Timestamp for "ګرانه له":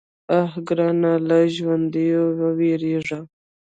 0.67-1.37